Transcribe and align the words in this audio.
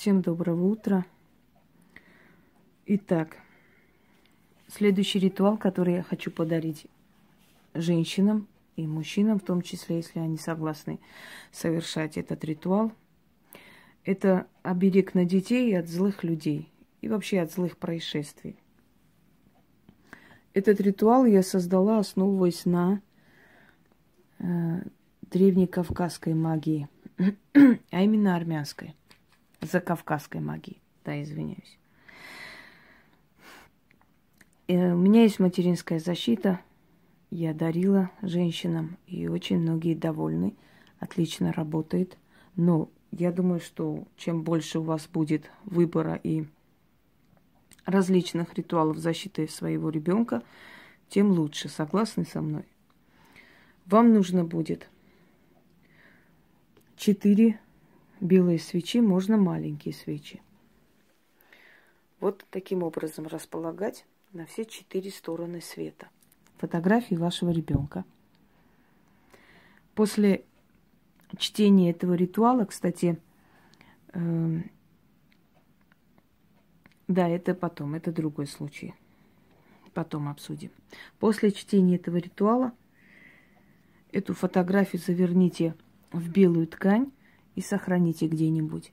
Всем 0.00 0.22
доброго 0.22 0.64
утра. 0.64 1.04
Итак, 2.86 3.36
следующий 4.66 5.18
ритуал, 5.18 5.58
который 5.58 5.96
я 5.96 6.02
хочу 6.02 6.30
подарить 6.30 6.86
женщинам 7.74 8.48
и 8.76 8.86
мужчинам, 8.86 9.38
в 9.38 9.42
том 9.42 9.60
числе, 9.60 9.96
если 9.96 10.18
они 10.18 10.38
согласны 10.38 11.00
совершать 11.52 12.16
этот 12.16 12.42
ритуал, 12.44 12.92
это 14.06 14.46
оберег 14.62 15.12
на 15.12 15.26
детей 15.26 15.78
от 15.78 15.86
злых 15.86 16.24
людей 16.24 16.72
и 17.02 17.08
вообще 17.10 17.40
от 17.40 17.52
злых 17.52 17.76
происшествий. 17.76 18.56
Этот 20.54 20.80
ритуал 20.80 21.26
я 21.26 21.42
создала, 21.42 21.98
основываясь 21.98 22.64
на 22.64 23.02
э, 24.38 24.80
древней 25.30 25.66
кавказской 25.66 26.32
магии, 26.32 26.88
а 27.90 28.02
именно 28.02 28.34
армянской 28.34 28.94
за 29.60 29.80
кавказской 29.80 30.40
магией. 30.40 30.80
Да, 31.04 31.20
извиняюсь. 31.22 31.78
Э, 34.68 34.92
у 34.92 34.96
меня 34.98 35.22
есть 35.22 35.38
материнская 35.40 35.98
защита. 35.98 36.60
Я 37.30 37.54
дарила 37.54 38.10
женщинам, 38.22 38.96
и 39.06 39.28
очень 39.28 39.58
многие 39.58 39.94
довольны. 39.94 40.54
Отлично 40.98 41.52
работает. 41.52 42.18
Но 42.56 42.90
я 43.12 43.32
думаю, 43.32 43.60
что 43.60 44.04
чем 44.16 44.42
больше 44.42 44.80
у 44.80 44.82
вас 44.82 45.06
будет 45.06 45.50
выбора 45.64 46.20
и 46.22 46.44
различных 47.84 48.54
ритуалов 48.54 48.98
защиты 48.98 49.48
своего 49.48 49.90
ребенка, 49.90 50.42
тем 51.08 51.30
лучше. 51.30 51.68
Согласны 51.68 52.24
со 52.24 52.40
мной? 52.40 52.64
Вам 53.86 54.12
нужно 54.12 54.44
будет 54.44 54.88
четыре 56.96 57.58
белые 58.20 58.58
свечи, 58.58 59.00
можно 59.00 59.36
маленькие 59.36 59.94
свечи. 59.94 60.42
Вот 62.20 62.44
таким 62.50 62.82
образом 62.82 63.26
располагать 63.26 64.04
на 64.32 64.46
все 64.46 64.64
четыре 64.64 65.10
стороны 65.10 65.60
света. 65.60 66.08
Фотографии 66.58 67.14
вашего 67.14 67.50
ребенка. 67.50 68.04
После 69.94 70.44
чтения 71.38 71.90
этого 71.90 72.14
ритуала, 72.14 72.64
кстати, 72.66 73.18
э, 74.12 74.60
да, 77.08 77.28
это 77.28 77.54
потом, 77.54 77.94
это 77.94 78.12
другой 78.12 78.46
случай. 78.46 78.94
Потом 79.94 80.28
обсудим. 80.28 80.70
После 81.18 81.50
чтения 81.50 81.96
этого 81.96 82.18
ритуала 82.18 82.72
эту 84.12 84.34
фотографию 84.34 85.02
заверните 85.04 85.74
в 86.12 86.30
белую 86.30 86.66
ткань 86.66 87.10
и 87.60 87.62
сохраните 87.62 88.26
где-нибудь. 88.26 88.90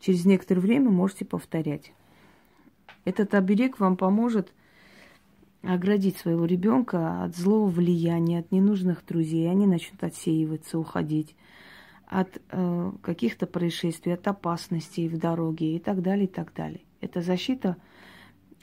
Через 0.00 0.24
некоторое 0.24 0.60
время 0.60 0.90
можете 0.90 1.26
повторять. 1.26 1.92
Этот 3.04 3.34
оберег 3.34 3.78
вам 3.78 3.96
поможет 3.96 4.54
оградить 5.62 6.16
своего 6.16 6.46
ребенка 6.46 7.22
от 7.24 7.36
злого 7.36 7.68
влияния, 7.68 8.38
от 8.38 8.50
ненужных 8.50 9.04
друзей. 9.04 9.50
Они 9.50 9.66
начнут 9.66 10.02
отсеиваться, 10.02 10.78
уходить 10.78 11.36
от 12.06 12.40
э, 12.50 12.92
каких-то 13.02 13.46
происшествий, 13.46 14.14
от 14.14 14.26
опасностей 14.26 15.08
в 15.08 15.18
дороге 15.18 15.76
и 15.76 15.78
так 15.78 16.00
далее, 16.00 16.24
и 16.24 16.30
так 16.30 16.54
далее. 16.54 16.80
Эта 17.02 17.20
защита, 17.20 17.76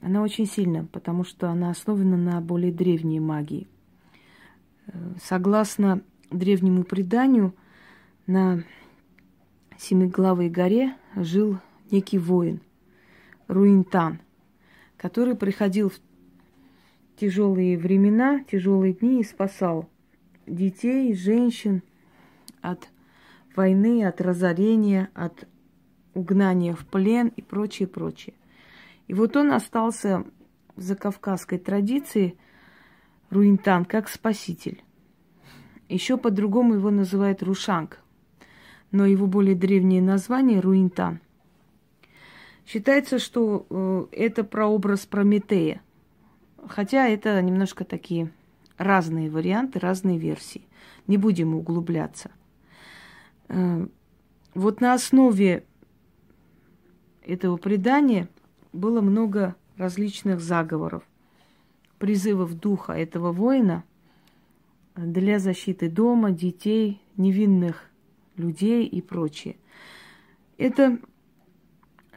она 0.02 0.24
очень 0.24 0.48
сильна, 0.48 0.88
потому 0.92 1.24
что 1.24 1.50
она 1.50 1.70
основана 1.70 2.18
на 2.18 2.42
более 2.42 2.72
древней 2.72 3.20
магии. 3.20 3.68
Э, 4.88 4.92
согласно 5.22 6.02
древнему 6.32 6.84
преданию, 6.84 7.54
на 8.28 8.64
Семиглавой 9.78 10.50
горе 10.50 10.96
жил 11.16 11.60
некий 11.92 12.18
воин, 12.18 12.62
Руинтан, 13.48 14.20
который 14.98 15.36
приходил 15.36 15.90
в 15.90 16.00
тяжелые 17.18 17.78
времена, 17.78 18.44
тяжелые 18.44 18.94
дни 18.94 19.22
и 19.22 19.24
спасал 19.24 19.90
детей, 20.48 21.14
женщин 21.14 21.82
от 22.62 22.90
войны, 23.56 24.06
от 24.06 24.22
разорения, 24.22 25.10
от 25.14 25.48
угнания 26.14 26.74
в 26.74 26.86
плен 26.86 27.28
и 27.36 27.42
прочее, 27.42 27.88
прочее. 27.88 28.36
И 29.08 29.14
вот 29.14 29.36
он 29.36 29.52
остался 29.52 30.26
в 30.76 30.82
закавказской 30.82 31.58
традиции 31.58 32.38
Руинтан 33.30 33.86
как 33.86 34.10
спаситель. 34.10 34.84
Еще 35.88 36.18
по-другому 36.18 36.76
его 36.76 36.90
называют 36.90 37.44
Рушанг, 37.44 38.02
но 38.96 39.06
его 39.06 39.28
более 39.28 39.56
древнее 39.56 40.02
название 40.02 40.62
Руинтан. 40.62 41.20
Считается, 42.66 43.20
что 43.20 43.68
э, 43.70 44.06
это 44.14 44.46
прообраз 44.46 45.06
Прометея, 45.06 45.82
хотя 46.66 47.06
это 47.10 47.42
немножко 47.42 47.84
такие 47.84 48.32
разные 48.78 49.30
варианты, 49.30 49.80
разные 49.80 50.18
версии. 50.18 50.66
Не 51.08 51.18
будем 51.18 51.56
углубляться. 51.56 52.32
Э, 53.50 53.86
вот 54.54 54.80
на 54.80 54.94
основе 54.94 55.66
этого 57.22 57.58
предания 57.58 58.30
было 58.72 59.02
много 59.02 59.56
различных 59.76 60.40
заговоров, 60.40 61.04
призывов 62.00 62.58
духа 62.58 62.94
этого 62.94 63.34
воина 63.34 63.84
для 64.96 65.40
защиты 65.40 65.90
дома, 65.90 66.32
детей, 66.32 67.02
невинных 67.18 67.90
людей 68.38 68.86
и 68.86 69.02
прочее. 69.02 69.58
Это, 70.58 71.00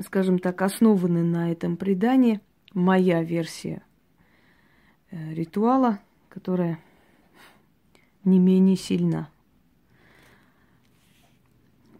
скажем 0.01 0.39
так, 0.39 0.62
основаны 0.62 1.23
на 1.23 1.51
этом 1.51 1.77
предании 1.77 2.41
моя 2.75 3.23
версия 3.23 3.83
э, 5.11 5.34
ритуала, 5.34 6.01
которая 6.28 6.78
не 8.25 8.39
менее 8.39 8.77
сильна. 8.77 9.31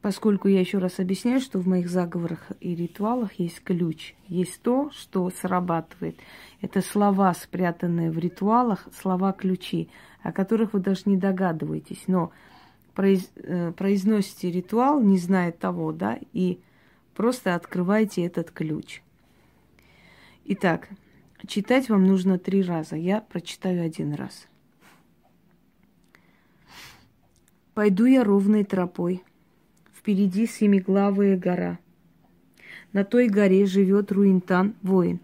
Поскольку 0.01 0.47
я 0.47 0.61
еще 0.61 0.79
раз 0.79 1.01
объясняю, 1.01 1.41
что 1.41 1.59
в 1.59 1.67
моих 1.67 1.91
заговорах 1.91 2.53
и 2.61 2.75
ритуалах 2.75 3.35
есть 3.35 3.63
ключ, 3.65 4.15
есть 4.29 4.63
то, 4.63 4.91
что 4.93 5.29
срабатывает. 5.31 6.17
Это 6.61 6.81
слова, 6.83 7.35
спрятанные 7.35 8.11
в 8.11 8.19
ритуалах, 8.19 8.87
слова-ключи, 9.01 9.91
о 10.23 10.33
которых 10.33 10.73
вы 10.73 10.81
даже 10.81 11.03
не 11.07 11.17
догадываетесь. 11.17 12.05
Но 12.07 12.31
произ, 12.99 13.31
э, 13.37 13.73
произносите 13.77 14.51
ритуал, 14.51 15.01
не 15.01 15.19
зная 15.19 15.53
того, 15.53 15.93
да, 15.93 16.19
и 16.33 16.59
просто 17.15 17.55
открывайте 17.55 18.27
этот 18.27 18.51
ключ. 18.51 19.03
Итак, 20.47 20.89
читать 21.47 21.89
вам 21.91 22.09
нужно 22.09 22.41
три 22.41 22.61
раза. 22.61 22.97
Я 22.97 23.21
прочитаю 23.21 23.87
один 23.87 24.15
раз. 24.15 24.49
Пойду 27.73 28.05
я 28.07 28.25
ровной 28.25 28.65
тропой. 28.65 29.23
Впереди 29.97 30.49
семиглавая 30.49 31.39
гора. 31.39 31.79
На 32.93 33.05
той 33.05 33.29
горе 33.29 33.65
живет 33.67 34.11
Руинтан, 34.11 34.75
воин, 34.83 35.21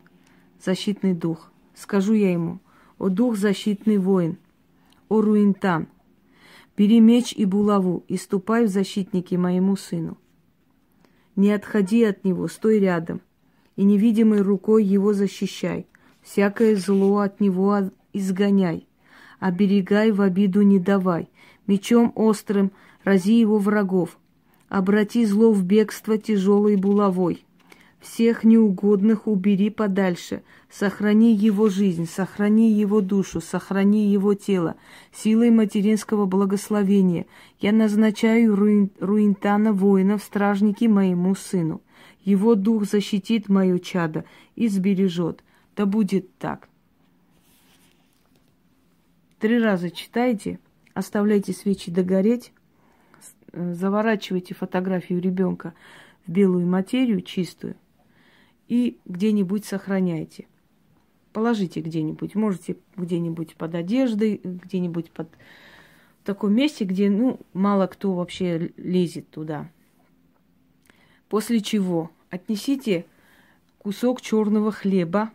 защитный 0.64 1.14
дух. 1.14 1.50
Скажу 1.74 2.12
я 2.12 2.30
ему, 2.30 2.60
о 2.98 3.08
дух 3.08 3.36
защитный 3.36 3.98
воин, 3.98 4.38
о 5.08 5.20
Руинтан, 5.20 5.88
Бери 6.76 7.00
меч 7.00 7.32
и 7.36 7.44
булаву 7.44 8.04
и 8.08 8.16
ступай 8.16 8.64
в 8.64 8.68
защитники 8.68 9.36
моему 9.36 9.76
сыну. 9.76 10.18
Не 11.36 11.52
отходи 11.52 12.04
от 12.04 12.24
него, 12.24 12.48
стой 12.48 12.80
рядом, 12.80 13.20
и 13.76 13.84
невидимой 13.84 14.40
рукой 14.40 14.84
его 14.84 15.12
защищай. 15.12 15.86
Всякое 16.22 16.76
зло 16.76 17.18
от 17.18 17.40
него 17.40 17.90
изгоняй. 18.12 18.86
Оберегай, 19.38 20.10
в 20.10 20.20
обиду 20.20 20.62
не 20.62 20.78
давай. 20.78 21.28
Мечом 21.66 22.12
острым 22.14 22.72
рази 23.04 23.38
его 23.38 23.58
врагов. 23.58 24.18
Обрати 24.68 25.26
зло 25.26 25.52
в 25.52 25.64
бегство 25.64 26.18
тяжелой 26.18 26.76
булавой. 26.76 27.44
Всех 28.04 28.44
неугодных 28.44 29.26
убери 29.26 29.70
подальше. 29.70 30.42
Сохрани 30.70 31.34
его 31.34 31.70
жизнь, 31.70 32.06
сохрани 32.06 32.70
его 32.70 33.00
душу, 33.00 33.40
сохрани 33.40 34.12
его 34.12 34.34
тело. 34.34 34.76
Силой 35.10 35.50
материнского 35.50 36.26
благословения 36.26 37.24
я 37.60 37.72
назначаю 37.72 38.56
Руин, 38.56 38.90
Руинтана 39.00 39.72
воина 39.72 40.18
в 40.18 40.22
стражники 40.22 40.84
моему 40.84 41.34
сыну. 41.34 41.80
Его 42.22 42.54
дух 42.56 42.84
защитит 42.84 43.48
мое 43.48 43.78
чадо 43.78 44.26
и 44.54 44.68
сбережет. 44.68 45.42
Да 45.74 45.86
будет 45.86 46.36
так. 46.36 46.68
Три 49.38 49.58
раза 49.58 49.90
читайте, 49.90 50.58
оставляйте 50.92 51.54
свечи 51.54 51.90
догореть, 51.90 52.52
заворачивайте 53.54 54.54
фотографию 54.54 55.22
ребенка 55.22 55.72
в 56.26 56.30
белую 56.30 56.66
материю 56.66 57.22
чистую 57.22 57.76
и 58.68 58.98
где-нибудь 59.04 59.64
сохраняйте. 59.64 60.46
Положите 61.32 61.80
где-нибудь. 61.80 62.34
Можете 62.34 62.76
где-нибудь 62.96 63.56
под 63.56 63.74
одеждой, 63.74 64.40
где-нибудь 64.42 65.10
под 65.10 65.28
в 66.24 66.26
таком 66.26 66.54
месте, 66.54 66.86
где 66.86 67.10
ну, 67.10 67.38
мало 67.52 67.86
кто 67.86 68.14
вообще 68.14 68.72
лезет 68.78 69.28
туда. 69.28 69.70
После 71.28 71.60
чего 71.60 72.10
отнесите 72.30 73.04
кусок 73.76 74.22
черного 74.22 74.72
хлеба 74.72 75.30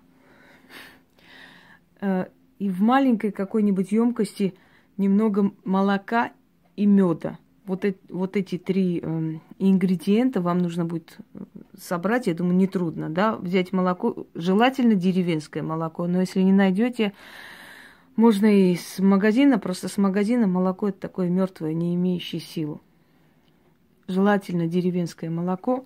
э, 2.01 2.25
и 2.57 2.69
в 2.69 2.81
маленькой 2.81 3.31
какой-нибудь 3.31 3.91
емкости 3.91 4.55
немного 4.97 5.51
молока 5.63 6.31
и 6.75 6.87
меда. 6.87 7.37
Вот, 7.69 7.85
э, 7.85 7.93
вот 8.09 8.35
эти 8.35 8.57
три 8.57 8.99
э, 8.99 9.33
ингредиента 9.59 10.41
вам 10.41 10.57
нужно 10.57 10.85
будет 10.85 11.19
э, 11.35 11.43
собрать, 11.77 12.25
я 12.25 12.33
думаю, 12.33 12.55
нетрудно, 12.55 13.11
да, 13.11 13.35
взять 13.35 13.71
молоко, 13.73 14.25
желательно 14.33 14.95
деревенское 14.95 15.61
молоко, 15.61 16.07
но 16.07 16.19
если 16.19 16.41
не 16.41 16.51
найдете, 16.51 17.13
можно 18.15 18.47
и 18.47 18.75
с 18.75 18.97
магазина, 18.97 19.59
просто 19.59 19.87
с 19.87 19.99
магазина 19.99 20.47
молоко 20.47 20.89
это 20.89 20.99
такое 20.99 21.29
мертвое, 21.29 21.75
не 21.75 21.93
имеющее 21.93 22.41
силу. 22.41 22.81
Желательно 24.07 24.65
деревенское 24.65 25.29
молоко, 25.29 25.85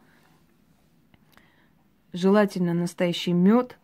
желательно 2.14 2.74
настоящий 2.74 3.34
мед 3.34 3.78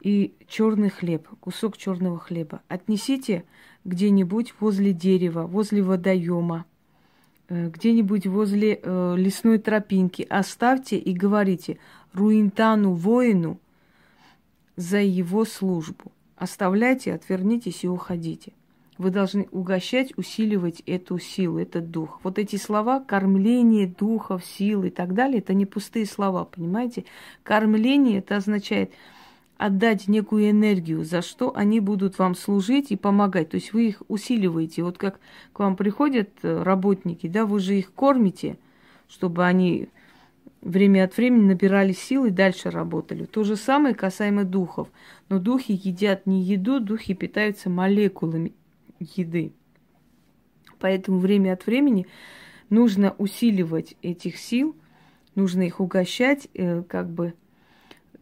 и 0.00 0.34
черный 0.48 0.88
хлеб, 0.88 1.28
кусок 1.40 1.76
черного 1.76 2.18
хлеба. 2.18 2.62
Отнесите 2.68 3.44
где-нибудь 3.84 4.54
возле 4.60 4.92
дерева, 4.92 5.46
возле 5.46 5.82
водоема, 5.82 6.64
э, 7.48 7.68
где-нибудь 7.68 8.26
возле 8.26 8.80
э, 8.82 9.14
лесной 9.16 9.58
тропинки. 9.58 10.26
Оставьте 10.28 10.98
и 10.98 11.12
говорите 11.12 11.78
Руинтану 12.12 12.92
воину 12.92 13.58
за 14.76 14.98
его 14.98 15.44
службу. 15.44 16.12
Оставляйте, 16.36 17.12
отвернитесь 17.12 17.84
и 17.84 17.88
уходите. 17.88 18.52
Вы 18.98 19.10
должны 19.10 19.48
угощать, 19.50 20.12
усиливать 20.18 20.82
эту 20.84 21.18
силу, 21.18 21.58
этот 21.58 21.90
дух. 21.90 22.20
Вот 22.22 22.38
эти 22.38 22.56
слова, 22.56 23.00
кормление 23.00 23.86
духов, 23.86 24.44
силы 24.44 24.88
и 24.88 24.90
так 24.90 25.14
далее, 25.14 25.38
это 25.38 25.54
не 25.54 25.64
пустые 25.64 26.04
слова, 26.04 26.44
понимаете? 26.44 27.04
Кормление 27.42 28.18
это 28.18 28.36
означает 28.36 28.92
отдать 29.60 30.08
некую 30.08 30.48
энергию, 30.48 31.04
за 31.04 31.20
что 31.20 31.54
они 31.54 31.80
будут 31.80 32.18
вам 32.18 32.34
служить 32.34 32.90
и 32.90 32.96
помогать. 32.96 33.50
То 33.50 33.56
есть 33.56 33.74
вы 33.74 33.88
их 33.88 34.02
усиливаете. 34.08 34.82
Вот 34.82 34.96
как 34.96 35.20
к 35.52 35.58
вам 35.58 35.76
приходят 35.76 36.30
э, 36.42 36.62
работники, 36.62 37.26
да, 37.26 37.44
вы 37.44 37.60
же 37.60 37.76
их 37.76 37.92
кормите, 37.92 38.56
чтобы 39.06 39.44
они 39.44 39.90
время 40.62 41.04
от 41.04 41.14
времени 41.14 41.44
набирали 41.44 41.92
силы 41.92 42.28
и 42.28 42.30
дальше 42.30 42.70
работали. 42.70 43.26
То 43.26 43.44
же 43.44 43.56
самое 43.56 43.94
касаемо 43.94 44.44
духов. 44.44 44.88
Но 45.28 45.38
духи 45.38 45.72
едят 45.72 46.26
не 46.26 46.40
еду, 46.42 46.80
духи 46.80 47.12
питаются 47.12 47.68
молекулами 47.68 48.54
еды. 48.98 49.52
Поэтому 50.78 51.18
время 51.18 51.52
от 51.52 51.66
времени 51.66 52.06
нужно 52.70 53.14
усиливать 53.18 53.94
этих 54.00 54.38
сил, 54.38 54.74
нужно 55.34 55.66
их 55.66 55.80
угощать, 55.80 56.48
э, 56.54 56.82
как 56.82 57.10
бы 57.10 57.34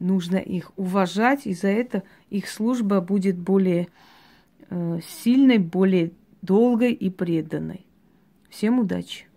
нужно 0.00 0.36
их 0.36 0.72
уважать, 0.76 1.46
и 1.46 1.54
за 1.54 1.68
это 1.68 2.02
их 2.30 2.48
служба 2.48 3.00
будет 3.00 3.38
более 3.38 3.88
э, 4.70 5.00
сильной, 5.22 5.58
более 5.58 6.12
долгой 6.42 6.92
и 6.92 7.10
преданной. 7.10 7.86
Всем 8.48 8.80
удачи! 8.80 9.27